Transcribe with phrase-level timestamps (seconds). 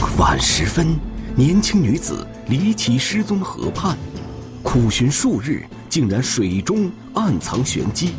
[0.00, 0.96] 傍晚时分，
[1.34, 3.98] 年轻女子离奇失踪河畔，
[4.62, 8.12] 苦寻数日，竟然水中暗藏玄机。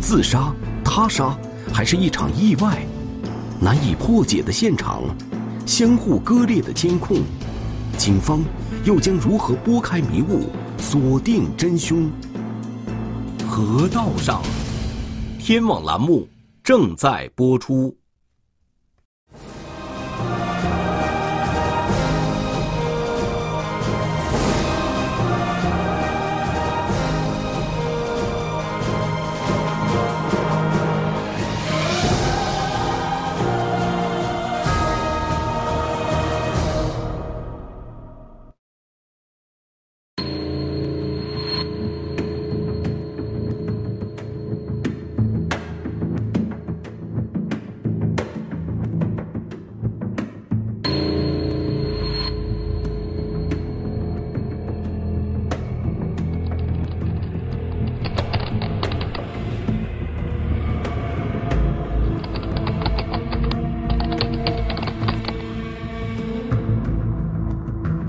[0.00, 0.50] 自杀、
[0.82, 1.36] 他杀，
[1.74, 2.86] 还是一场意外？
[3.60, 5.02] 难以破解的现场，
[5.66, 7.18] 相互割裂的监控，
[7.98, 8.42] 警方
[8.86, 12.10] 又将如何拨开迷雾，锁定真凶？
[13.46, 14.40] 河道上，
[15.38, 16.26] 天网栏目
[16.64, 17.94] 正在播出。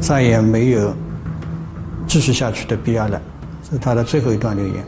[0.05, 0.93] 再也没有
[2.05, 3.21] 继续下去的必要了，
[3.63, 4.85] 这是他的最后一段留言。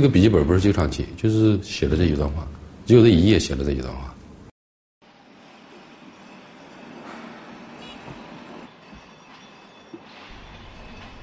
[0.00, 2.48] 这个笔记本不是经常记，就是写了这一段话，
[2.86, 4.14] 只有这一页写了这一段话。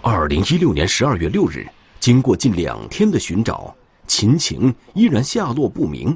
[0.03, 1.67] 二零一六年十二月六日，
[1.99, 6.15] 经过近两天的寻找，秦晴依然下落不明。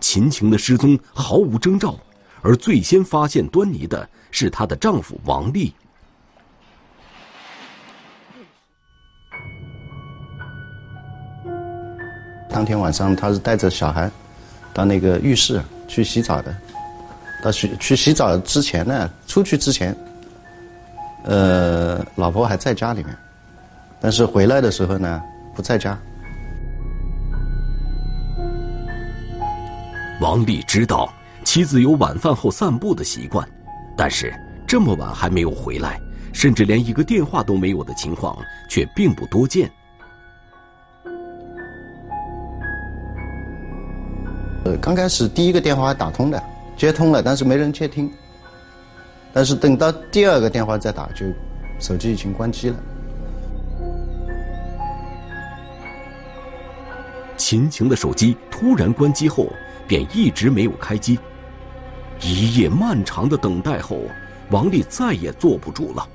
[0.00, 2.00] 秦晴的失踪毫无征兆，
[2.40, 5.74] 而最先发现端倪的是她的丈夫王丽。
[12.62, 14.08] 当天晚上，他是带着小孩
[14.72, 16.54] 到那个浴室去洗澡的。
[17.42, 19.92] 到去去洗澡之前呢，出去之前，
[21.24, 23.12] 呃，老婆还在家里面，
[24.00, 25.20] 但是回来的时候呢，
[25.56, 25.98] 不在家。
[30.20, 31.12] 王丽知道
[31.42, 33.44] 妻子有晚饭后散步的习惯，
[33.96, 34.32] 但是
[34.68, 36.00] 这么晚还没有回来，
[36.32, 38.38] 甚至连一个电话都没有的情况，
[38.70, 39.68] 却并不多见。
[44.64, 46.40] 呃，刚开始第一个电话还打通的，
[46.76, 48.10] 接通了，但是没人接听。
[49.32, 51.26] 但是等到第二个电话再打，就
[51.80, 52.76] 手机已经关机了。
[57.36, 59.48] 秦晴的手机突然关机后，
[59.88, 61.18] 便一直没有开机。
[62.20, 63.98] 一夜漫长的等待后，
[64.50, 66.08] 王丽再也坐不住了。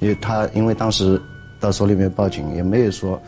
[0.00, 1.20] 因为他因为当时
[1.60, 3.20] 到所里面报警，也没有说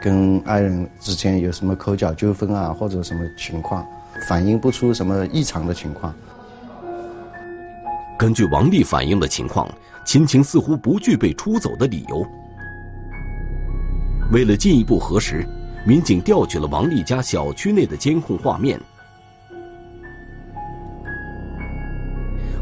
[0.00, 3.84] 跟爱人之间有什么口角纠纷啊，或者什么情况，
[4.28, 6.14] 反映不出什么异常的情况。
[8.16, 9.68] 根据王丽反映的情况，
[10.06, 12.24] 秦晴似乎不具备出走的理由。
[14.30, 15.44] 为了进一步核实，
[15.84, 18.80] 民警调取了王丽家小区内的监控画面。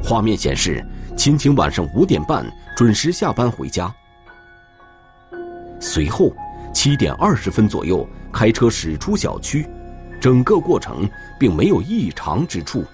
[0.02, 0.82] 画面显示。
[1.16, 2.44] 秦晴晚上五点半
[2.76, 3.92] 准时下班回家，
[5.78, 6.32] 随后
[6.72, 9.68] 七点二十分左右开车驶出小区，
[10.20, 11.08] 整个过程
[11.38, 12.84] 并没有异常之处。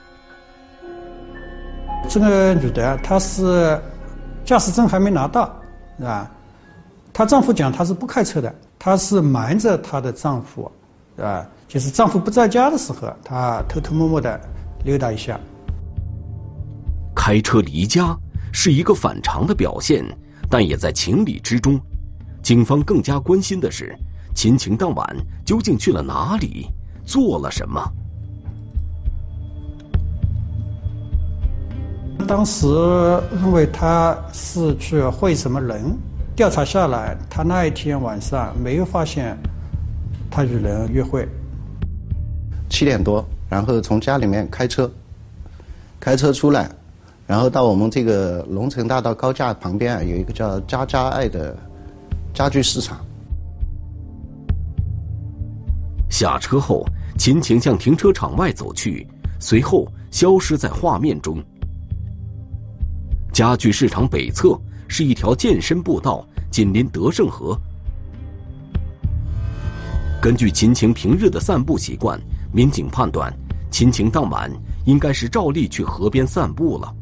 [2.09, 3.81] 这个女的她是
[4.45, 5.51] 驾驶证还没拿到，
[5.99, 6.31] 是吧？
[7.13, 10.71] 她丈夫讲她是不开车的，她是瞒着她的丈夫，
[11.17, 11.47] 是吧？
[11.67, 14.39] 就是丈夫不在家的时候，她偷偷摸摸的
[14.85, 15.39] 溜达一下。
[17.29, 18.19] 开车离家
[18.53, 20.03] 是一个反常的表现，
[20.49, 21.79] 但也在情理之中。
[22.43, 23.95] 警方更加关心的是，
[24.35, 25.15] 秦晴当晚
[25.45, 26.69] 究竟去了哪里，
[27.05, 27.79] 做了什么。
[32.27, 32.67] 当时
[33.33, 35.95] 认为他是去会什么人，
[36.35, 39.37] 调查下来，他那一天晚上没有发现
[40.31, 41.29] 他与人约会。
[42.71, 44.91] 七点多，然后从家里面开车，
[46.01, 46.71] 开车出来，
[47.29, 51.55] 然后到我们这个龙城大道高架旁边啊，有一个叫家家爱的
[52.33, 53.05] 家具市场。
[56.09, 56.87] 下车后，
[57.19, 59.07] 秦晴向停车场外走去，
[59.39, 61.37] 随后消失在画面中。
[63.31, 64.59] 家具市场北侧
[64.89, 67.55] 是一条健身步道，紧邻德胜河。
[70.19, 72.19] 根据秦晴平日的散步习惯，
[72.55, 73.31] 民警判断，
[73.71, 74.51] 秦晴当晚
[74.87, 76.95] 应该是照例去河边散步了。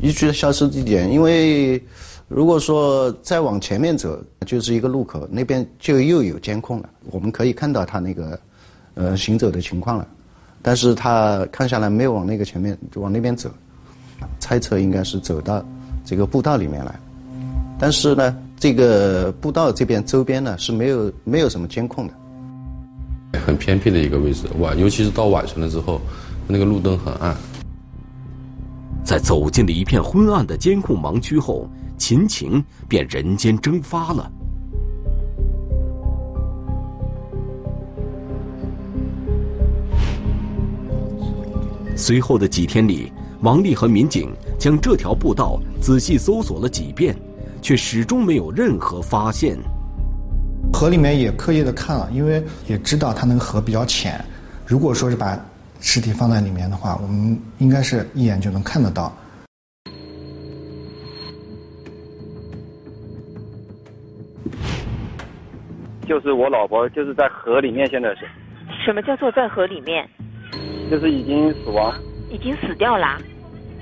[0.00, 1.82] 一去消失地点，因为
[2.28, 8.38] 如果说再往前面走，就是一个路口，那边就又有监控了，我们可以看到他那个
[8.94, 10.06] 呃行走的情况了。
[10.62, 13.50] 但是他看下来没有往那个前面往那边走，
[14.38, 15.64] 猜测应该是走到
[16.04, 16.94] 这个步道里面来。
[17.78, 18.36] 但是呢。
[18.58, 26.00] 这个步道这边周边呢是没有没有什么监控的，很偏僻的一个位置，晚尤其是到晚上了之后，
[26.46, 27.36] 那个路灯很暗。
[29.06, 31.66] 在走进了一片昏暗的监控盲区后，
[31.96, 34.30] 秦晴便人间蒸发了。
[41.96, 43.10] 随后的几天里，
[43.40, 47.16] 王丽和民警将这条步道仔细搜索了几遍。
[47.62, 49.58] 却始终没有任何发现。
[50.72, 54.24] 河里面也刻意的看了，因为也知道它那个河比较浅。
[54.64, 55.36] 如果说是把
[55.80, 59.14] 尸体放在里面的话，我们应该是一眼就能看得到。
[66.08, 68.20] 就是我老婆，就是在河里面，现在是。
[68.84, 70.08] 什么叫做在河里面？
[70.88, 71.92] 就是已经死亡。
[72.30, 73.18] 已经死掉啦。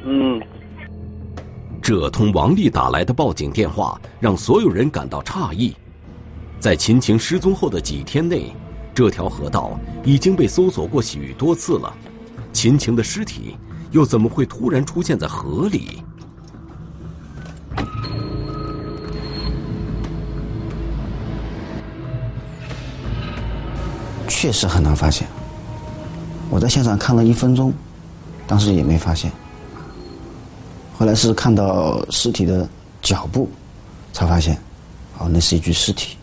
[0.05, 0.41] 嗯。
[1.83, 5.75] 这通王丽打来的报警电话让所有人感到诧异。
[6.59, 8.51] 在秦晴失踪后的几天内，
[8.95, 11.93] 这条河道已经被搜索过许多次了。
[12.53, 13.57] 秦晴的尸体
[13.91, 16.03] 又怎么会突然出现在河里？
[24.29, 25.27] 确实很难发现。
[26.51, 27.73] 我在现场看了一分钟，
[28.47, 29.33] 当时也没发现。
[30.97, 32.69] 后来是看到尸体的
[33.03, 33.49] 脚步，
[34.13, 34.57] 才发现，
[35.19, 36.17] 哦，那是一具尸体。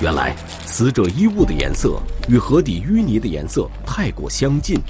[0.00, 4.80] 原来，死者衣物的颜色与河底淤泥的颜色太过相近，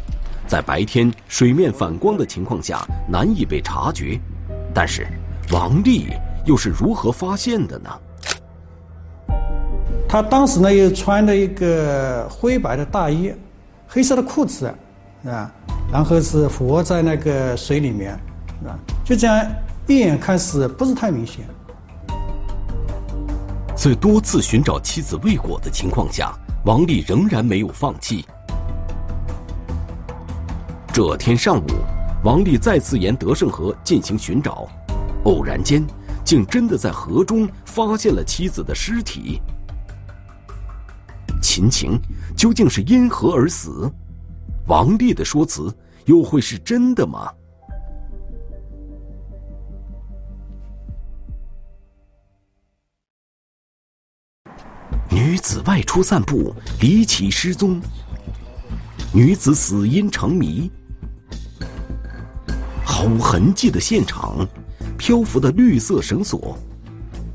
[0.47, 4.17] 在白天水面反光的情况下难以被察觉。
[4.73, 5.05] 但是，
[5.51, 6.07] 王丽
[6.47, 7.91] 又是如何发现的呢？
[10.09, 13.35] 他当时呢，又穿了一个灰白的大衣。
[13.89, 14.73] 黑色的裤子，
[15.27, 15.53] 啊，
[15.93, 18.13] 然后是俯卧在那个水里面，
[18.65, 19.45] 啊，就这样
[19.89, 21.45] 一眼看是不是太明显。
[23.83, 28.23] 在多次寻找妻子未果的情况下，王丽仍然没有放弃。
[30.93, 31.67] 这天上午，
[32.23, 34.69] 王丽再次沿德胜河进行寻找，
[35.25, 35.83] 偶然间，
[36.27, 39.41] 竟真的在河中发现了妻子的尸体。
[41.41, 41.99] 秦晴
[42.37, 43.91] 究竟是因何而死？
[44.67, 45.75] 王丽的说辞
[46.05, 47.33] 又会是真的吗？
[55.11, 57.81] 女子外出散步，离奇失踪。
[59.13, 60.71] 女子死因成谜。
[62.85, 64.47] 毫无痕迹的现场，
[64.97, 66.57] 漂浮的绿色绳索，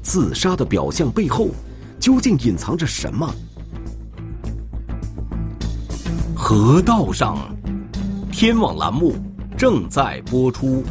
[0.02, 1.50] 自杀的表象背后，
[2.00, 3.30] 究竟隐藏着什么？
[6.34, 7.38] 河道上，
[8.32, 9.16] 天网栏目
[9.58, 10.84] 正在播出。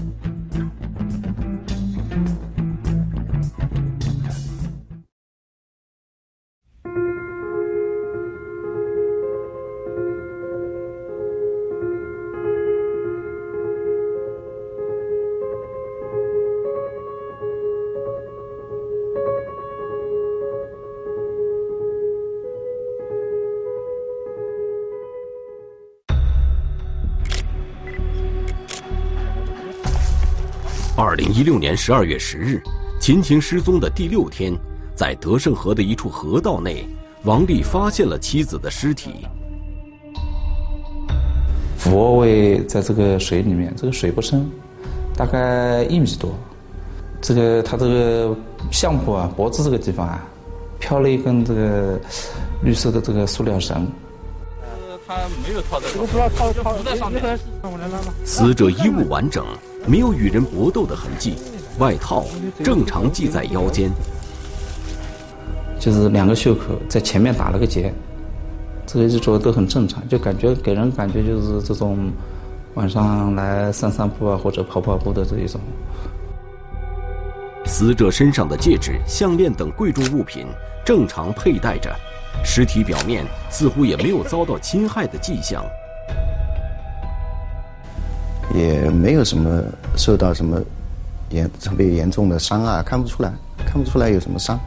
[31.14, 32.61] 二零一六年十二月十日，
[32.99, 34.52] 秦晴失踪的第六天，
[34.97, 36.88] 在德胜河的一处河道内，
[37.23, 39.25] 王丽发现了妻子的尸体。
[41.78, 44.44] 俯卧位在这个水里面，这个水不深，
[45.16, 46.35] 大概一米多。
[47.23, 48.37] 这个他这个
[48.73, 50.21] 相扑啊，脖子这个地方啊，
[50.80, 51.97] 飘了一根这个
[52.61, 53.87] 绿色的这个塑料绳。
[55.06, 55.14] 他
[55.47, 57.38] 没有套在，我不知道套套在上面。
[58.25, 59.47] 死者衣物完整。
[59.87, 61.35] 没有与人搏斗的痕迹，
[61.79, 62.25] 外套
[62.62, 63.91] 正常系在腰间，
[65.79, 67.93] 就是两个袖口在前面打了个结，
[68.87, 72.11] 这个衣着都很正常，就感觉给人感觉就是这种
[72.75, 75.61] 晚上来散散步啊或者跑跑步的这一种。
[77.67, 80.47] 死者身上的戒指、项链等贵重物品
[80.85, 81.95] 正常佩戴着，
[82.45, 85.64] 尸体表面似乎也没有遭到侵害的迹象，
[88.53, 89.63] 也没有什么
[89.97, 90.61] 受到什么
[91.31, 93.33] 严特别严重的伤啊，看不出来，
[93.65, 94.59] 看不出来有什么伤。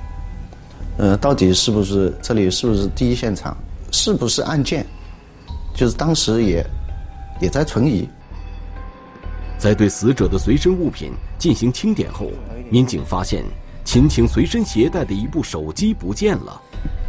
[0.98, 3.56] 呃，到底是不是这里是不是第一现场？
[3.92, 4.86] 是不是案件？
[5.76, 6.66] 就是当时也
[7.40, 8.08] 也在存疑。
[9.60, 12.32] 在对死者的随身物品进行清点后，
[12.70, 13.44] 民警发现
[13.86, 16.62] 秦晴随身携带的一部手机不见了。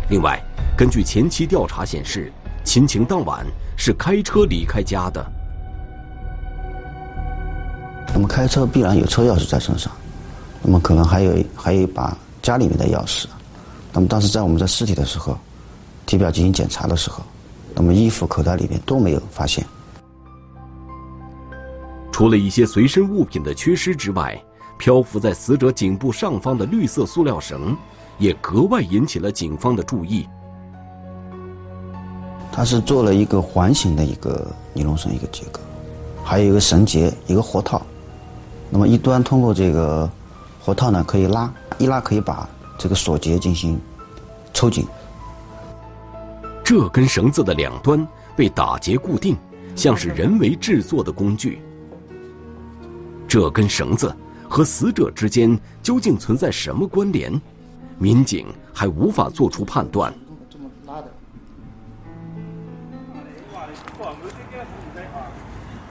[0.08, 0.38] 另外，
[0.76, 2.32] 根据前期调查显示，
[2.64, 3.46] 秦晴当晚
[3.76, 5.32] 是开车离开家的。
[8.12, 9.92] 那么开车必然有车钥匙在身上，
[10.62, 13.26] 那么可能还有还有一把家里面的钥匙。
[13.92, 15.36] 那么当时在我们在尸体的时候，
[16.06, 17.22] 体表进行检查的时候，
[17.74, 19.64] 那么衣服口袋里面都没有发现。
[22.10, 24.36] 除了一些随身物品的缺失之外，
[24.78, 27.76] 漂浮在死者颈部上方的绿色塑料绳，
[28.18, 30.26] 也格外引起了警方的注意。
[32.50, 35.60] 它是做了一个环形的一个尼龙绳一个结构，
[36.24, 37.80] 还有一个绳结，一个活套。
[38.70, 40.10] 那么一端通过这个
[40.60, 42.48] 活套呢，可以拉，一拉可以把
[42.78, 43.80] 这个锁结进行
[44.52, 44.86] 抽紧。
[46.62, 48.06] 这根绳子的两端
[48.36, 49.36] 被打结固定，
[49.74, 51.60] 像是人为制作的工具。
[53.26, 54.14] 这根绳子
[54.48, 57.32] 和死者之间究竟存在什么关联？
[57.98, 60.12] 民警还无法做出判断。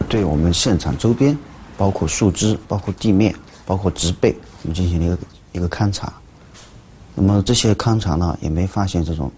[0.07, 1.37] 对我们现场周边，
[1.77, 3.33] 包括树枝、包括地面、
[3.65, 5.17] 包括植被，我们进行了一个
[5.53, 6.11] 一个勘察。
[7.13, 9.31] 那么这些勘察呢，也没发现这种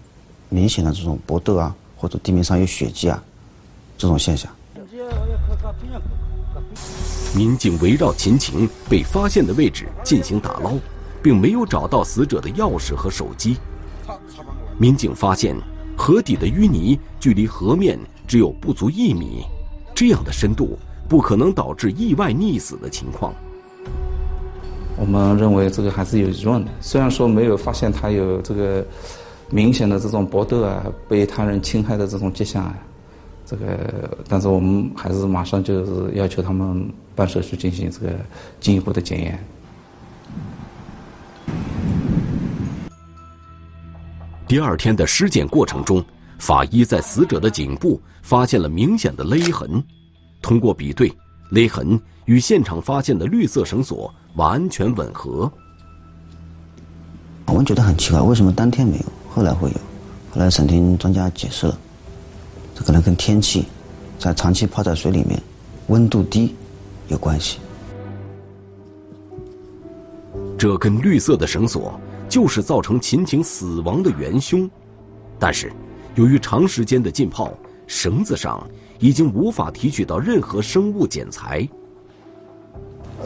[0.48, 3.22] 明显的这种搏斗啊，或者地面上有血迹啊
[3.96, 4.50] 这种现象。
[7.34, 10.72] 民警围绕秦晴被发现的位置进行打捞，
[11.22, 13.56] 并没有找到死者的钥匙和手机。
[14.78, 15.54] 民警发现
[15.96, 19.44] 河底的淤泥距离河面只有不足一米，
[19.94, 20.78] 这样的深度
[21.10, 23.34] 不可能导致意外溺死的情况。
[24.96, 28.86] 我们认为这个还是有疑问的，虽然说没有发现他有这个
[29.50, 32.78] 明显的这种搏斗啊、被他人侵害的这种迹象啊。
[33.44, 38.12] 这个，但是我们还是马上就是要求他们办手续，进行这个
[38.60, 39.44] 进一步的检验。
[44.46, 46.04] 第二天的尸检过程中，
[46.38, 49.82] 法医在死者的颈部发现了明显的勒痕，
[50.42, 51.12] 通过比对，
[51.50, 55.50] 勒痕与现场发现的绿色绳索完全吻合。
[57.46, 59.76] 我们觉得很奇怪，为什么当天没有，后来会有？
[60.30, 61.76] 后来审庭专家解释了。
[62.74, 63.66] 这可能跟天气，
[64.18, 65.40] 在长期泡在水里面，
[65.88, 66.54] 温度低
[67.08, 67.58] 有关系。
[70.56, 74.70] 这根绿色的绳索就是造成秦晴死亡的元凶，
[75.38, 75.72] 但是
[76.14, 77.52] 由于长时间的浸泡，
[77.86, 78.64] 绳子上
[79.00, 81.68] 已经无法提取到任何生物检材。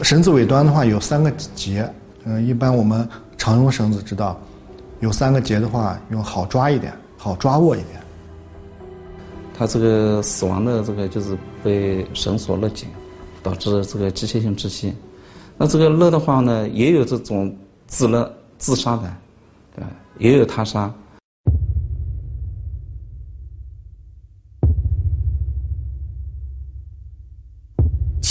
[0.01, 1.87] 绳子尾端的话有三个结，
[2.23, 4.39] 嗯，一般我们常用绳子知道，
[4.99, 8.01] 有三个结的话用好抓一点，好抓握一点。
[9.57, 12.89] 他这个死亡的这个就是被绳索勒紧，
[13.41, 14.93] 导致这个机械性窒息。
[15.57, 17.55] 那这个勒的话呢，也有这种
[17.87, 19.13] 自勒自杀的，
[19.73, 19.89] 对吧？
[20.17, 20.93] 也有他杀。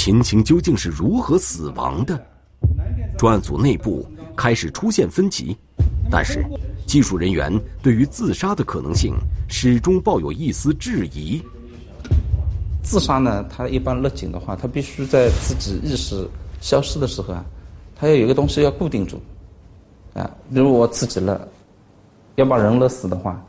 [0.04, 2.22] 秦晴究竟是如何死亡的？
[3.16, 4.06] 专案组内部
[4.36, 5.56] 开始出现分歧，
[6.10, 6.44] 但是。
[6.86, 7.50] 技术人员
[7.82, 9.14] 对于自杀的可能性
[9.48, 11.42] 始终抱有一丝质疑。
[12.82, 16.28] 自杀呢，他一般勒紧的话，他必须在自己意识
[16.60, 17.42] 消失的时候啊，
[17.96, 19.18] 他要有个东西要固定住，
[20.12, 21.48] 啊，比如我自己勒，
[22.34, 23.42] 要把人勒死的话，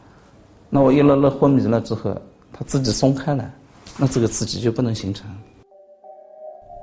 [0.69, 2.17] 那我一勒勒昏迷了之后，
[2.53, 3.51] 他自己松开了，
[3.97, 5.29] 那这个自己就不能形成。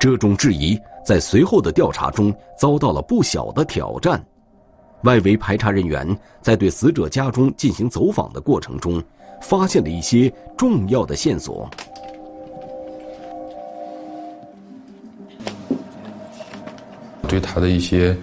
[0.03, 4.21] 这种质疑在随后的调查中遭到了不小的挑战。
[5.05, 6.05] 外围排查人员
[6.41, 9.01] 在对死者家中进行走访的过程中，
[9.41, 10.29] 发现了一些
[10.59, 11.71] 重要的线索。
[17.29, 18.17] 对他的一些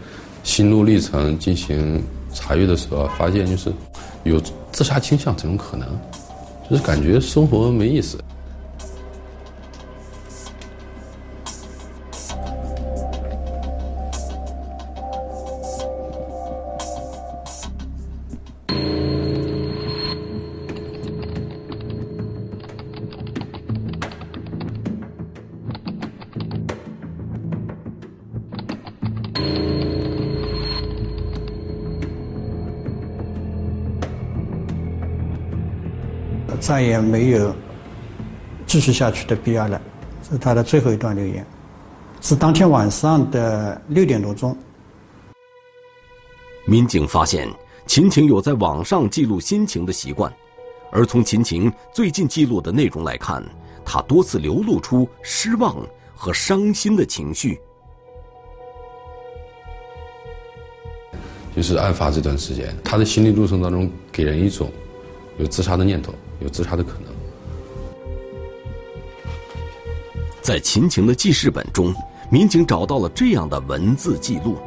[0.44, 3.72] 心路历程进行查阅的时候，发现就是
[4.26, 4.38] 有
[4.74, 5.88] 自杀倾向，怎么可能？
[6.70, 8.22] 就是感觉生活没意思。
[36.80, 37.54] 再也没有
[38.66, 39.82] 继续下去的必要了。
[40.24, 41.46] 这是他的最后一段留言，
[42.22, 44.58] 是当天晚上的六点多钟。
[46.66, 47.50] 民警发现
[47.86, 50.34] 秦晴有在网上记录心情的习惯，
[50.90, 53.44] 而从秦晴最近记录的内容来看，
[53.84, 57.60] 她多次流露出失望和伤心的情绪。
[61.54, 64.72] 就是案发这段时间，他的心理路程当中给人一种
[65.40, 67.10] 有自杀的念头，有自杀的可能。
[70.42, 71.94] 在秦晴的记事本中，
[72.30, 74.58] 民警找到了这样的文字记录：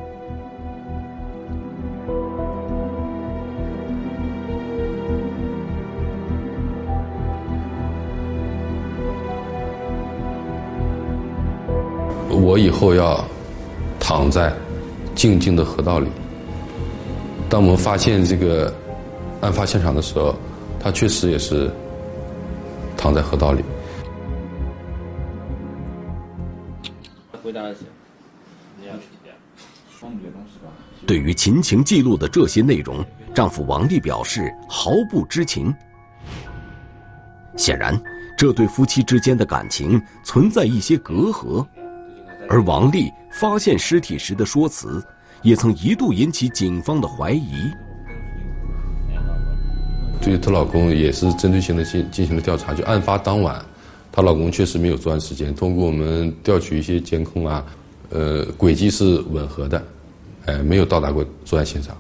[12.31, 13.23] 我以后要
[14.01, 14.55] 躺在
[15.15, 16.09] 静静的河道里。
[17.51, 18.73] 当我们发现这个
[19.43, 20.35] 案发现场的时候，
[20.83, 21.71] 他确实也是
[22.97, 23.63] 躺在河道里。
[27.43, 27.81] 回答一下，
[31.07, 35.73] 对于秦晴记录的这些内容，丈夫王丽表示毫不知情。
[37.57, 37.97] 显然，
[38.37, 41.65] 这对夫妻之间的感情存在一些隔阂，
[42.49, 45.01] 而王丽发现尸体时的说辞。
[45.43, 47.69] 也曾一度引起警方的怀疑。
[50.23, 52.73] 对她老公也是针对性的进进行了调查。
[52.73, 53.63] 就案发当晚，
[54.11, 55.55] 她老公确实没有作案时间。
[55.55, 57.65] 通过我们调取一些监控啊，
[58.11, 59.85] 呃，轨迹是吻合的，
[60.47, 61.97] 哎，没有到达过作案现场。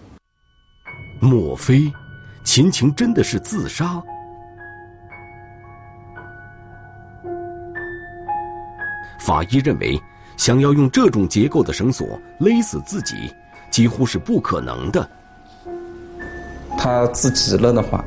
[1.20, 1.92] 莫非
[2.44, 4.02] 秦晴真的是自杀？
[9.18, 10.00] 法医认为。
[10.38, 13.14] 想要用这种结构的绳索勒死自己，
[13.70, 15.08] 几乎是不可能的。
[16.82, 18.04] 他自己勒的话，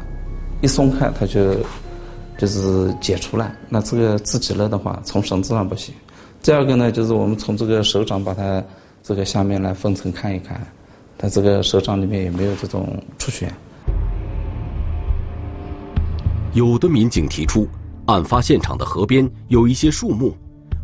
[0.59, 1.55] 一松开他就
[2.37, 3.55] 就是解出来。
[3.69, 5.95] 那这个自己勒的话，从绳子上不行。
[6.43, 8.61] 第二个呢，就是我们从这个手掌把它
[9.01, 10.59] 这个下面来分层看一看，
[11.17, 13.49] 他这个手掌里面有没有这种出血。
[16.53, 17.65] 有的民警提出，
[18.07, 20.35] 案发现场的河边有一些树木。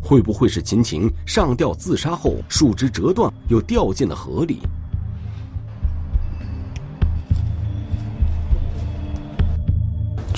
[0.04, 4.60] 会不会是秦晴上吊自杀后树枝折断，又掉进了河里？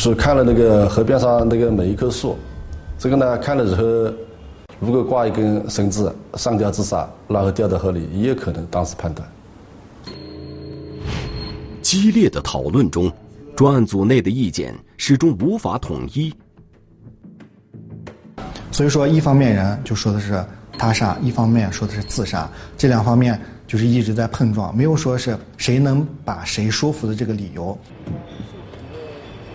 [0.05, 2.37] 只看了那个河边上那个每一棵树，
[2.99, 3.83] 这个呢看了以后，
[4.79, 9.27] 如果挂一根绳子上吊自杀，然后掉到河里，也有可能当时判断。
[11.81, 13.11] 激烈的讨论中，
[13.57, 16.31] 专案组内的意见始终无法统一。
[18.71, 20.45] 所以说，一方面人就说的是
[20.77, 27.79] 他杀，一方面说的是自杀，这两方面就是一直在碰撞，没有说是谁能把谁说服的这个理由。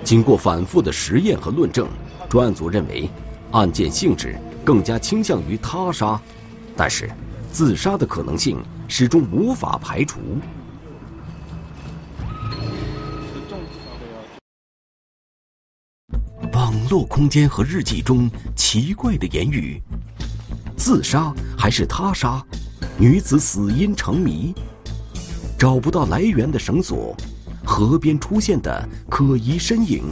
[0.10, 1.88] 经过反复的实验和论证，
[2.28, 3.08] 专案组认为
[3.52, 6.20] 案件性质更加倾向于他杀，
[6.76, 7.08] 但是
[7.52, 10.20] 自杀的可能性始终无法排除。
[16.54, 19.80] 网络空间和日记中奇怪的言语，
[20.76, 22.44] 自杀还是他杀？
[22.98, 24.56] 女子死因成谜，
[25.56, 27.16] 找不到来源的绳索，
[27.64, 30.04] 河边出现的可疑身影，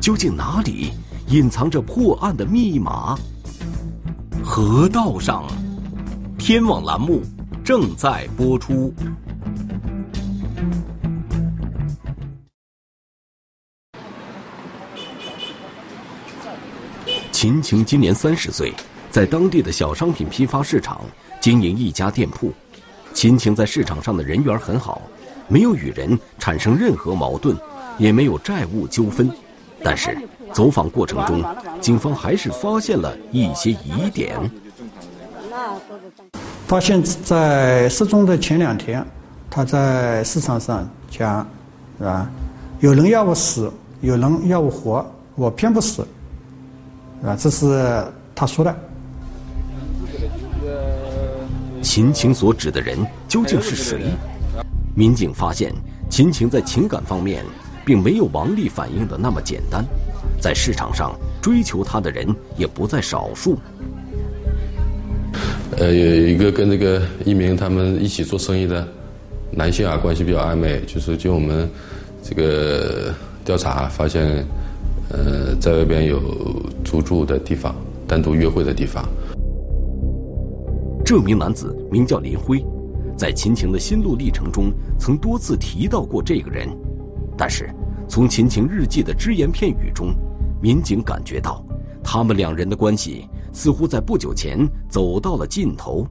[0.00, 0.90] 究竟哪里
[1.28, 3.18] 隐藏着破案的密码？
[4.44, 5.44] 河道上，
[6.38, 7.22] 天网栏目
[7.64, 8.92] 正在播出。
[17.30, 18.72] 秦晴今年三十岁，
[19.10, 21.02] 在当地的小商品批发市场
[21.40, 22.52] 经营一家店铺。
[23.14, 25.00] 秦晴在市场上的人缘很好，
[25.48, 27.56] 没有与人产生任何矛盾，
[27.98, 29.30] 也没有债务纠纷。
[29.82, 30.16] 但是
[30.52, 31.42] 走访过程中，
[31.80, 34.38] 警方还是发现了一些疑点。
[36.66, 39.04] 发现，在失踪的前两天，
[39.48, 41.46] 他在市场上讲，
[41.98, 42.30] 是吧？
[42.80, 46.06] 有人要我死，有人要我活，我偏不死。
[47.24, 48.76] 啊，这是他说的。
[51.80, 54.12] 秦晴所指的人究竟是谁？
[54.98, 55.72] 民警发现，
[56.10, 57.44] 秦晴在情感方面
[57.86, 59.84] 并没有王丽反映的那么简单，
[60.40, 63.56] 在市场上追求她的人也不在少数。
[65.76, 68.84] 呃，有一个跟这个一鸣他们一起做生意的
[69.52, 71.70] 男性啊，关系比较暧昧，就是就我们
[72.20, 74.44] 这个调查发现。
[75.10, 76.20] 呃，在外边有
[76.84, 77.74] 租住的地方，
[78.06, 79.02] 单独约会的地方。
[81.02, 82.62] 这名男子名叫林辉，
[83.18, 86.68] 在秦晴的心路历程中曾多次提到过这个人，
[87.36, 87.68] 但是
[88.08, 90.14] 从秦晴日记的只言片语中，
[90.62, 91.60] 民警感觉到，
[92.02, 94.56] 他们两人的关系似乎在不久前
[94.88, 96.06] 走到了尽头。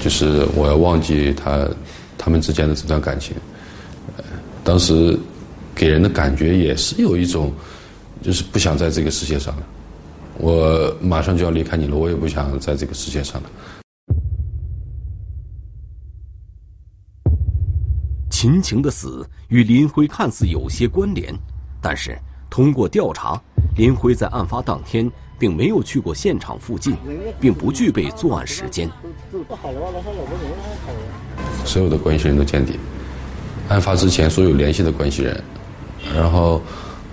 [0.00, 1.68] 就是我要忘记他，
[2.16, 3.34] 他们之间的这段感情。
[4.62, 5.18] 当时
[5.74, 7.52] 给人的感觉也是有一种，
[8.22, 9.62] 就是不想在这个世界上了。
[10.38, 13.50] 我马上就要离开你了，我也不想在这个世界上了。
[18.40, 21.30] 秦晴的死与林辉看似有些关联，
[21.78, 23.38] 但是通过调查，
[23.76, 25.06] 林辉在案发当天
[25.38, 26.96] 并没有去过现场附近，
[27.38, 28.90] 并不具备作案时间。
[31.66, 32.78] 所有的关系人都见底，
[33.68, 35.44] 案发之前所有联系的关系人，
[36.14, 36.62] 然后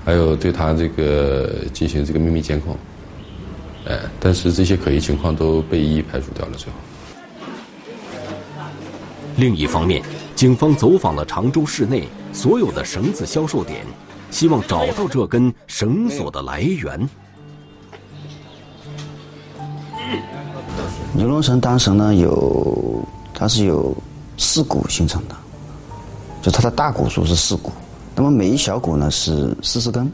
[0.05, 2.73] 还有对他这个进行这个秘密监控，
[3.85, 6.53] 哎，但是这些可疑情况都被一一排除掉了。
[6.53, 6.79] 最后，
[9.35, 10.01] 另一方面。
[10.37, 13.83] 警方走访了常州市内所有的绳子销售点，
[14.29, 17.09] 希望找到这根绳索的来源。
[21.11, 23.97] 尼龙绳当绳呢，有它是有
[24.37, 25.35] 四股形成的，
[26.43, 27.71] 就它的大股数是四股，
[28.15, 30.07] 那么每一小股呢是四十根。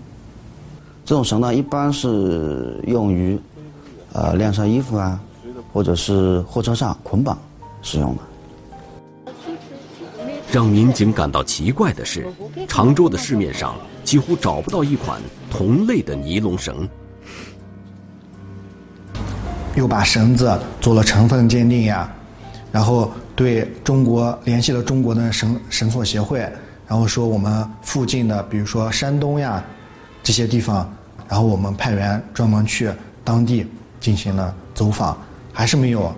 [1.03, 3.38] 这种绳呢，一般是用于
[4.13, 5.19] 呃晾晒衣服啊，
[5.73, 7.38] 或者是货车上捆绑
[7.81, 8.21] 使用的。
[10.54, 12.32] 让民警感到奇怪的是，
[12.68, 16.88] 常州的市面上几乎找不到一款同类的尼龙绳。
[19.76, 22.08] 又把绳子做了成分鉴定呀，
[22.72, 26.38] 然后对中国联系了中国的绳绳索协会，
[26.88, 29.66] 然后说我们附近的，比如说山东呀
[30.22, 30.88] 这些地方，
[31.28, 32.92] 然后我们派员专门去
[33.24, 33.66] 当地
[34.00, 35.18] 进行了走访，
[35.52, 36.13] 还是没有。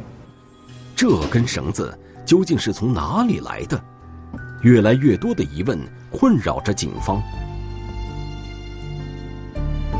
[0.93, 3.81] 这根绳子究竟是从哪里来的？
[4.65, 7.21] 越来越多的疑问困扰着警方。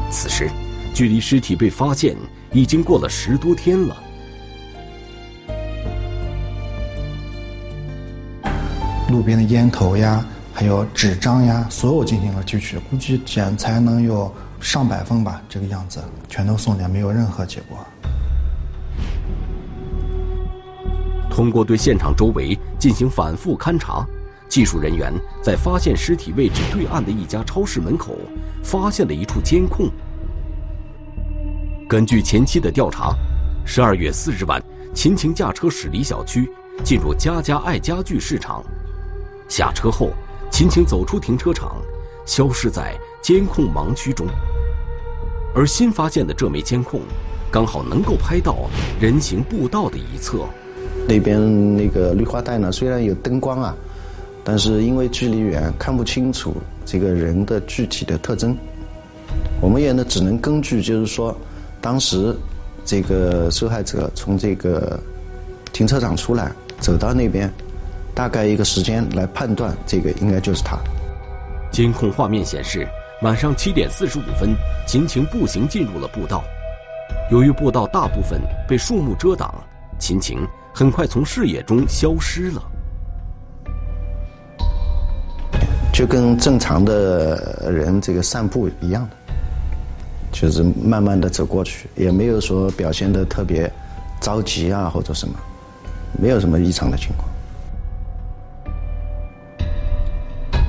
[0.10, 0.50] 此时，
[0.92, 2.16] 距离尸体被发现
[2.52, 3.96] 已经过了十多天了。
[9.08, 17.78] 路边的烟头呀，还有纸张呀，所有进行了提取，估计检材能有上百份吧，这个样子，全都送检，没有任何结果。
[21.30, 24.04] 通过对现场周围进行反复勘查。
[24.48, 28.16] 技术人员在发现尸体位置对岸的一家超市门口，
[28.64, 29.90] 发现了一处监控。
[31.88, 33.14] 根据前期的调查，
[33.66, 36.50] 十二月四日晚，秦晴驾车驶离小区，
[36.84, 38.64] 进入家家爱家具市场。
[39.48, 40.12] 下车后，
[40.50, 41.76] 秦晴走出停车场，
[42.26, 44.26] 消失在监控盲区中。
[45.54, 47.02] 而新发现的这枚监控，
[47.52, 50.46] 刚好能够拍到人行步道的一侧。
[51.08, 53.76] 那边那个绿化带呢，虽然有灯光啊。
[54.48, 56.56] 但是因为距离远，看不清楚
[56.86, 58.56] 这个人的具体的特征，
[59.60, 61.36] 我们也呢只能根据就是说，
[61.82, 62.34] 当时
[62.86, 65.00] 这个受害者从这个
[65.74, 67.52] 停车场出来，走到那边，
[68.14, 70.78] 大概一个时间来判断，这个应该就是他。
[71.72, 72.88] 监控画面显示，
[73.24, 74.56] 晚上七点四十五分，
[74.86, 76.44] 秦晴步行进入了步道，
[77.32, 79.52] 由于步道大部分被树木遮挡，
[79.98, 80.38] 秦晴
[80.72, 82.62] 很快从视野中消失了。
[85.96, 89.16] 就跟正常的人这个散步一样的，
[90.30, 93.72] 就是慢慢的走过去，也没有说表现的特别
[94.20, 95.34] 着急啊或者什么，
[96.20, 97.30] 没有什么异常的情况。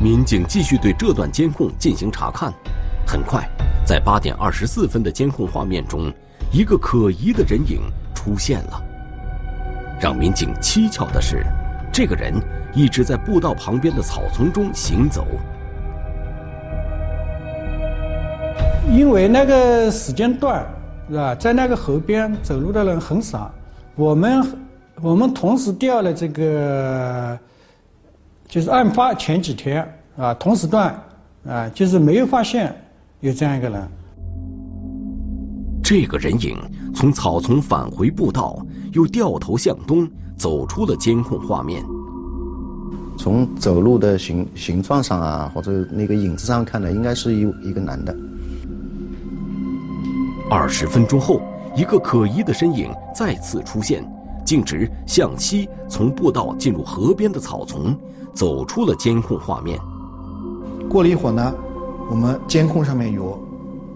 [0.01, 2.53] 民警继续对这段监控进行查看，
[3.05, 3.45] 很快，
[3.85, 6.09] 在八点二十四分的监控画面中，
[6.53, 7.81] 一个可疑的人影
[8.15, 8.81] 出现了。
[10.01, 11.45] 让民警蹊跷的是，
[11.97, 12.35] 这个人。
[12.75, 15.27] 一直在步道旁边的草丛中行走，
[18.93, 20.63] 因为那个时间段
[21.09, 23.51] 是吧，在那个河边走路的人很少。
[23.95, 24.47] 我们
[25.01, 27.39] 我们同时调了这个，
[28.47, 30.95] 就是案发前几天啊，同时段
[31.49, 32.79] 啊，就是没有发现
[33.21, 33.89] 有这样一个人。
[35.83, 36.59] 这个人影
[36.95, 38.59] 从草丛返回步道，
[38.93, 41.85] 又掉头向东，走出了监控画面。
[43.18, 48.14] 从走路的形形状上啊，或者那个影子上看呢，应该是一一个男的。
[50.51, 51.40] 二十分钟后，
[51.75, 54.07] 一个可疑的身影再次出现，
[54.44, 57.96] 径直向西从步道进入河边的草丛，
[58.33, 59.81] 走出了监控画面。
[60.88, 61.55] 过了一会儿呢，
[62.09, 63.37] 我们监控上面有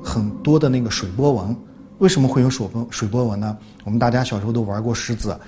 [0.02, 1.56] 很多的那个水波纹。
[1.98, 3.56] 为什么会有水波水波纹呢？
[3.84, 5.38] 我们大家小时候都玩过石子，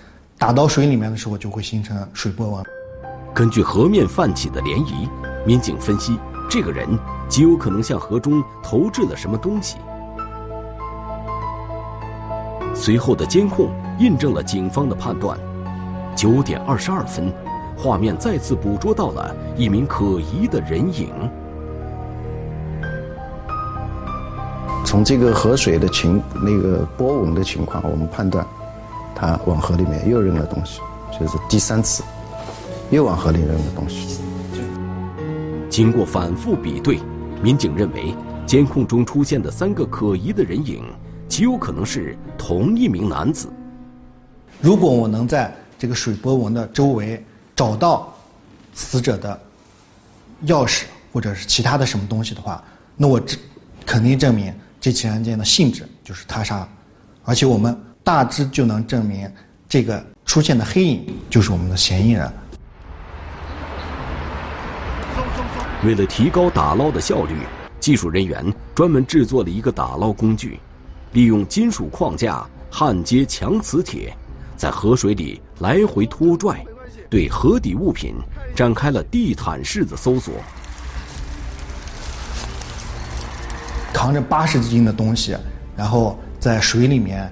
[0.42, 2.64] 打到水里面的时候就会形成水波纹。
[3.32, 5.08] 根据河面泛起的涟漪，
[5.46, 6.18] 民警分析，
[6.50, 9.76] 这个人极有可能向河中投掷了什么东西。
[12.74, 15.38] 随后的监控印证了警方的判断。
[16.16, 17.32] 九点二十二分，
[17.76, 21.08] 画面再次捕捉到了一名可疑的人影。
[24.84, 28.44] 从这个河水的情那个波纹的情况，我们判断，
[29.14, 30.80] 他往河里面又扔了东西，
[31.18, 32.02] 就是第三次，
[32.90, 34.18] 又往河里扔了东西。
[35.70, 37.00] 经过反复比对，
[37.42, 38.14] 民警认为
[38.46, 40.84] 监控中出现的三个可疑的人影，
[41.28, 43.48] 极有可能是同一名男子。
[44.60, 47.24] 如果我能在这个水波纹的周围
[47.56, 48.12] 找到
[48.74, 49.40] 死者的
[50.46, 52.62] 钥匙或者是其他的什么东西的话，
[52.96, 53.36] 那我这
[53.86, 56.68] 肯定证明这起案件的性质就是他杀，
[57.24, 59.30] 而且我们大致就能证明
[59.68, 62.30] 这个出现的黑影就是我们的嫌疑人。
[65.84, 67.36] 为了提高打捞的效率，
[67.80, 70.58] 技术人员专门制作了一个打捞工具，
[71.12, 74.16] 利用金属框架焊接强磁铁，
[74.56, 76.64] 在河水里来回拖拽，
[77.10, 78.14] 对河底物品
[78.54, 80.34] 展开了地毯式的搜索。
[83.92, 85.36] 扛着八十斤的东西，
[85.76, 87.30] 然后在水里面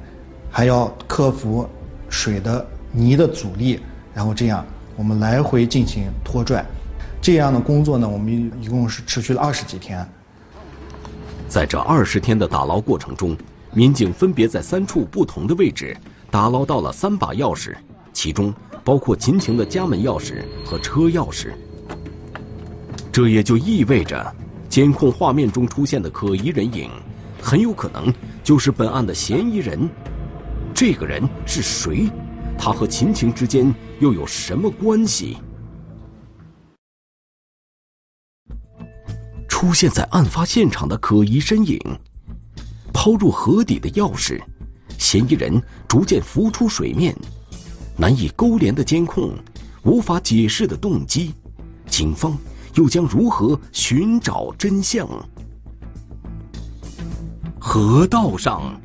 [0.50, 1.68] 还要克服
[2.08, 3.80] 水的泥的阻力，
[4.12, 6.64] 然后这样我们来回进行拖拽。
[7.22, 10.06] 这样的工作呢，我们一共是持续了二十几天。
[11.48, 13.36] 在这二十天的打捞过程中，
[13.72, 15.96] 民警分别在三处不同的位置
[16.30, 17.74] 打捞到了三把钥匙，
[18.12, 21.52] 其中包括秦晴的家门钥匙和车钥匙。
[23.12, 24.34] 这也就意味着，
[24.68, 26.88] 监控画面中出现的可疑人影，
[27.42, 29.88] 很有可能就是本案的嫌疑人。
[30.80, 32.08] 这个人是谁？
[32.58, 35.36] 他和秦晴之间又有什么关系？
[39.46, 41.78] 出现在案发现场的可疑身影，
[42.94, 44.40] 抛入河底的钥匙，
[44.96, 47.14] 嫌疑人逐渐浮出水面，
[47.98, 49.34] 难以勾连的监控，
[49.82, 51.34] 无法解释的动机，
[51.90, 52.34] 警方
[52.76, 55.06] 又将如何寻找真相？
[57.58, 58.80] 河道上，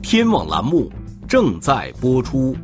[0.00, 0.88] 天网栏目
[1.28, 2.56] 正在播出。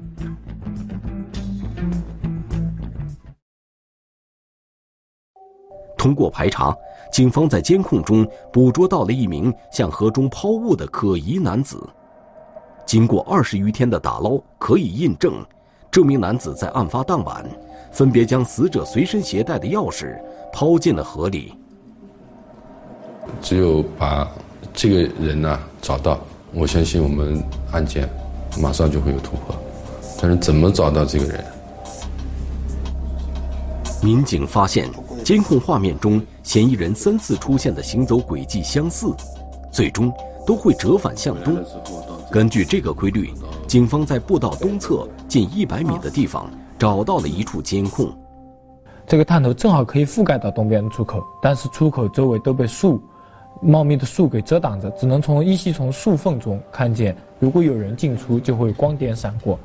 [5.97, 6.75] 通过排查。
[7.13, 11.87] 警方在监控中捕捉到了一名向河中抛物的可疑男子。
[12.87, 15.45] 经过二十余天的打捞，可以印证，
[15.91, 17.45] 这名男子在案发当晚，
[17.93, 20.19] 分别将死者随身携带的钥匙
[20.51, 21.53] 抛进了河里。
[23.43, 24.27] 只有把
[24.73, 26.19] 这个人呢找到，
[26.55, 28.09] 我相信我们案件
[28.61, 29.55] 马上就会有突破。
[30.21, 31.45] 但是怎么找到这个人？
[34.03, 34.89] 民警发现。
[35.25, 39.07] 监控画面中，嫌疑人三次出现的行走轨迹相似，
[39.71, 40.13] 最终
[40.45, 41.65] 都会折返向东。
[42.29, 43.33] 根据这个规律，
[43.69, 48.13] 警方在步道东侧近一百米的地方找到了一处监控。
[49.07, 53.01] 这个探头正好可以覆盖到东边的出口，但是出口周围都被树、
[53.63, 59.59] 茂密的树给遮挡着，只能从依稀从树缝中看见，如果有人进出，就会光点闪过。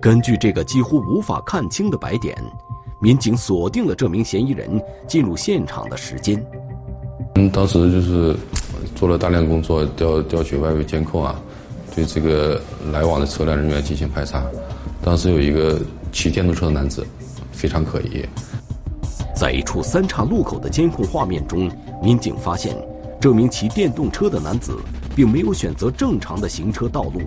[0.00, 2.36] 根据这个几乎无法看清的白点。
[3.02, 4.68] 民警锁定了这名嫌疑人
[5.06, 6.44] 进入现场的时间。
[7.36, 8.36] 嗯，当时就是
[8.94, 11.40] 做了大量工作，调调取外围监控啊，
[11.94, 12.60] 对这个
[12.92, 14.44] 来往的车辆人员进行排查。
[15.02, 15.80] 当时有一个
[16.12, 17.06] 骑电动车的男子，
[17.52, 18.22] 非常可疑。
[19.34, 21.70] 在一处三岔路口的监控画面中，
[22.02, 22.76] 民警发现，
[23.20, 24.76] 这名骑电动车的男子
[25.14, 27.20] 并没有选择正常的行车道路，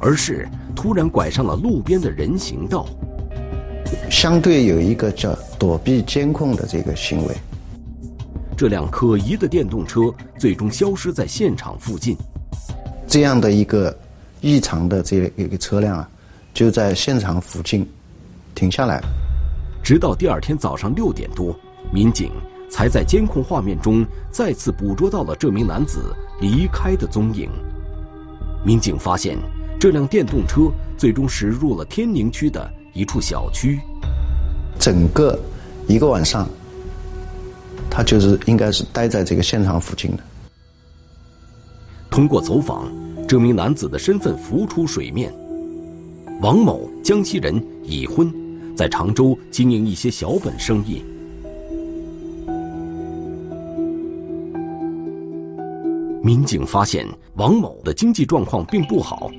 [0.00, 2.86] 而是突然拐上了路边的人行道。
[4.10, 7.34] 相对有一个叫躲避监控的这个行为，
[8.56, 10.00] 这辆可疑的电动车
[10.38, 12.16] 最终消失在现场附近。
[13.06, 13.96] 这样的一个
[14.40, 16.08] 异常的这一个车辆啊，
[16.52, 17.88] 就在现场附近
[18.54, 19.06] 停下来了。
[19.84, 21.54] 直到第二天早上六点多，
[21.92, 22.32] 民警
[22.68, 27.50] 才在监控画面中再次捕捉到了这名男子离开的踪影。
[28.64, 29.38] 民警发现，
[29.78, 32.70] 这辆电动车最终驶入了天宁区的。
[32.96, 33.78] 一处小区，
[34.78, 35.38] 整个
[35.86, 36.48] 一个晚上，
[37.90, 40.22] 他就是应该是待在这个现场附近的。
[42.10, 42.90] 通过走访，
[43.28, 45.30] 这名男子的身份浮出水面：
[46.40, 48.32] 王某，江西人，已婚，
[48.74, 51.04] 在常州经营一些小本生意。
[56.26, 59.30] 民警发现，王某的经济状况并不好。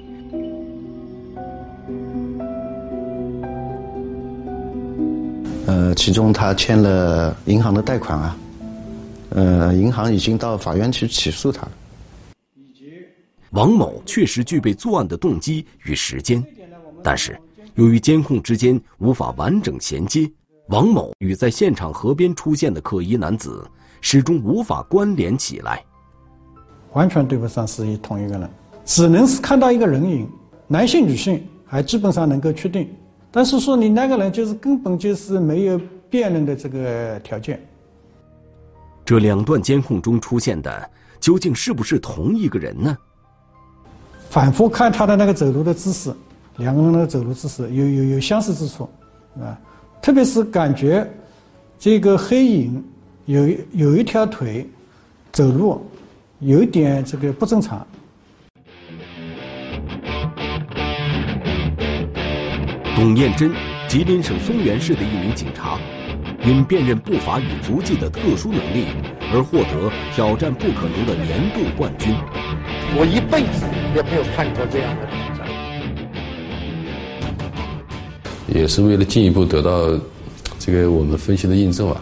[5.65, 8.38] 呃，其中他欠了银行的贷款啊，
[9.32, 11.71] 呃，银行已经到法院去起诉他了。
[13.50, 16.41] 王某确实具备作案的动机与时间，
[17.04, 17.38] 但是
[17.76, 20.30] 由于监控之间无法完整衔接，
[20.69, 23.69] 王某与在现场河边出现的可疑男子
[24.00, 25.84] 始终无法关联起来，
[26.93, 28.50] 完全对不上是一同一个人，
[28.86, 30.28] 只能是看到一个人影，
[30.67, 32.89] 男性、女性还基本上能够确定，
[33.32, 37.60] 但是说你那个人就是根本就是没有辨认的这个条件。
[39.06, 42.97] 这两段监控中出现的究竟是不是同一个人呢？
[44.30, 46.12] 反复看他的那个走路的姿势，
[46.58, 48.89] 两个人的走路姿势有有有相似之处，
[49.39, 49.58] 啊，
[50.02, 51.10] 特别是感觉
[51.80, 52.84] 这个黑影
[53.26, 54.69] 有有一条腿
[55.32, 55.82] 走路
[56.39, 57.86] 有一点这个不正常。
[62.95, 63.52] 董艳珍，
[63.88, 65.80] 吉林省松原市的一名警察，
[66.45, 68.86] 因辨认步伐与足迹的特殊能力
[69.34, 72.13] 而获得挑战不可能的年度冠军。
[72.95, 75.47] 我一辈子也没有看过这样的挑战。
[78.47, 80.00] 也是为了进一步得到
[80.60, 82.00] 这个我们分析的印证啊，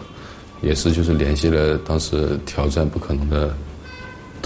[0.60, 3.56] 也是就是联系了当时挑战不可能的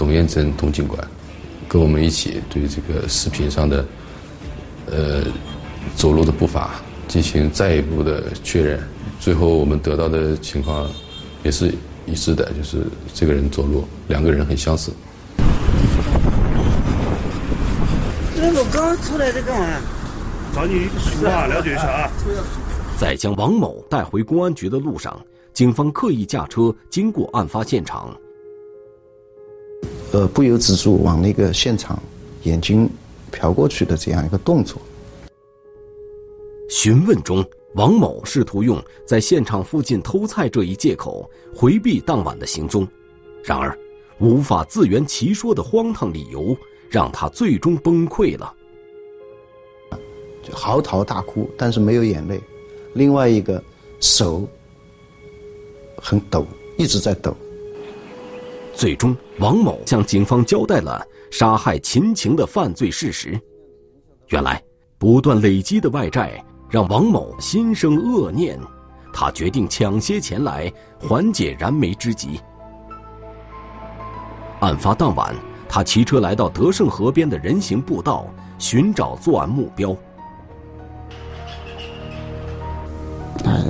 [0.01, 0.99] 董燕珍董警官，
[1.69, 3.85] 跟我们一起对这个视频上的
[4.87, 5.21] 呃
[5.95, 6.71] 走路的步伐
[7.07, 8.79] 进行再一步的确认。
[9.19, 10.89] 最后我们得到的情况
[11.43, 11.71] 也是
[12.07, 12.83] 一致的，就是
[13.13, 14.91] 这个人走路两个人很相似。
[18.35, 19.67] 那我刚出来在干嘛？
[20.55, 22.09] 找你情况了解一下啊。
[22.97, 25.15] 在将王某带回公安局的路上，
[25.53, 28.17] 警方刻意驾车经过案发现场，
[30.11, 32.01] 呃，不由自主往那个现场
[32.43, 32.89] 眼睛
[33.31, 34.81] 瞟过去的这样一个动作。
[36.69, 37.43] 询问中，
[37.75, 42.87] 王某试图用在现场附近偷菜这一借口回避当晚的行踪，
[43.43, 43.77] 然而
[44.19, 46.55] 无法自圆其说的荒唐理由
[46.89, 48.53] 让他最终崩溃了。
[50.43, 52.41] 就嚎啕大哭，但是没有眼泪。
[52.93, 53.63] 另外一个
[54.01, 54.45] 手
[55.95, 56.45] 很抖，
[56.77, 57.33] 一直在抖。
[58.81, 63.39] 最终，王某向警方交代了杀害秦晴的犯罪事实。
[64.29, 64.59] 原来，
[64.97, 68.59] 不断累积的外债让王某心生恶念，
[69.13, 72.41] 他决定抢些钱来缓解燃眉之急。
[74.61, 75.35] 案发当晚，
[75.69, 78.25] 他骑车来到德胜河边的人行步道，
[78.57, 79.95] 寻找作案目标。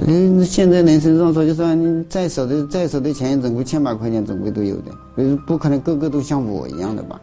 [0.08, 7.20] 嗯，现在人生上说，就算你在手的再少的钱总归千把块钱总归都有的，不不可能个个都像我一样的吧？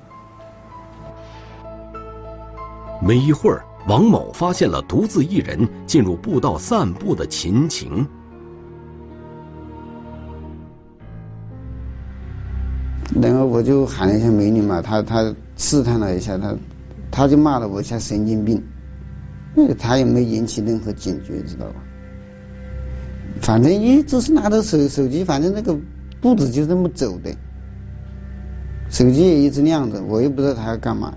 [3.01, 8.07] 没一会儿，王某发现了独自一人进入步道散步的秦晴。
[13.23, 16.55] 然后我就喊了一下美女嘛，她她试探了一下，她
[17.11, 18.63] 她就骂了我一下神经病，
[19.55, 21.75] 那她也没引起任何警觉，知道吧？
[23.41, 25.75] 反正一直是拿着手手机，反正那个
[26.21, 27.35] 步子就这么走的，
[28.91, 31.15] 手机也一直亮着，我又不知道他要干嘛。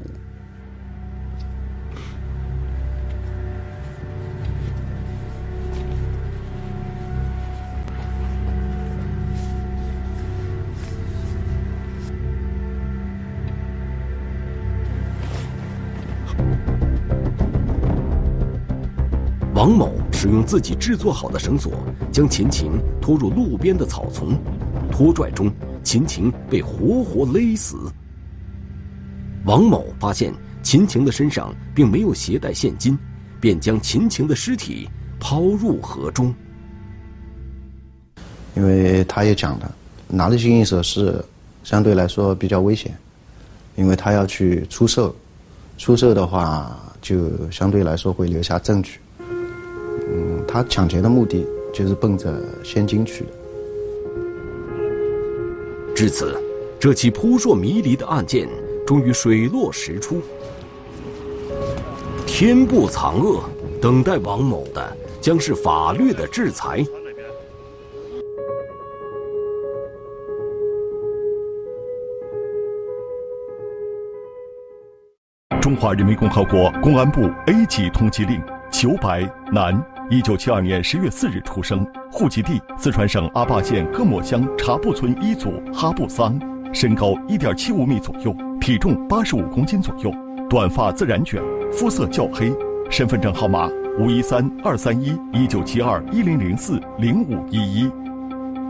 [19.54, 21.74] 王某使用自己制作好的绳索，
[22.12, 24.38] 将秦晴拖入路边的草丛，
[24.92, 25.52] 拖拽中，
[25.84, 27.76] 秦晴被活活勒死。
[29.46, 32.96] 王某发现秦晴的身上并没有携带现金，
[33.40, 34.88] 便将秦晴的尸体
[35.20, 36.32] 抛入河中。
[38.56, 39.74] 因为他也讲了，
[40.08, 41.20] 拿着金银首饰
[41.64, 42.96] 相对来说比较危险，
[43.76, 45.16] 因为他要去出售，
[45.80, 49.00] 出售的话就相对来说会留下证据。
[50.52, 52.30] 嗯，他抢劫的目的就是奔着
[52.64, 53.30] 现金去的。
[55.96, 56.38] 至此，
[56.80, 58.50] 这起扑朔迷离的案件
[58.86, 60.22] 终于水落石出。
[62.26, 63.44] 天不藏恶，
[63.82, 66.84] 等待王某的将是法律的制裁。
[75.62, 78.42] 中华人民共和国公安部 A 级通缉令：
[78.72, 79.80] 裘白，男，
[80.12, 86.38] 一九七二年十月四日出生，户籍地四川省阿坝县各莫乡茶布村一组哈布桑，
[86.74, 90.14] 身高一点七五米左右，体重八十五公斤左右，
[90.50, 91.42] 短发自然卷，
[91.72, 92.54] 肤色较黑，
[92.90, 97.90] 身份证号码五一三二三一一九七二一零零四零五一一。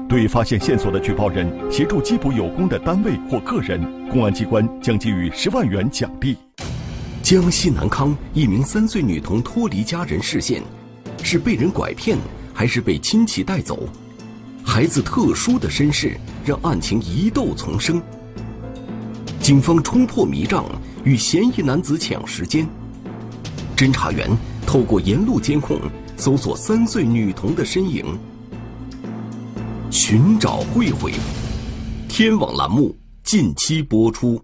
[0.08, 6.38] 对发现线索的举报人协助缉捕有功的单位或个人，公安机关将给予十万元奖励。
[7.24, 10.62] 江西南康一名三岁女童脱离家人视线，
[11.32, 12.18] 是被人拐骗，
[12.54, 13.88] 还是被亲戚带走？
[14.66, 18.02] 孩子特殊的身世让案情疑窦丛生。
[19.40, 20.66] 警方冲破迷障，
[21.06, 22.68] 与嫌疑男子抢时间。
[23.78, 24.30] 侦查员
[24.68, 25.80] 透过沿路监控
[26.18, 28.06] 搜索三岁女童的身影，
[29.90, 31.14] 寻找慧慧。
[32.10, 34.38] 天网栏目近期播出。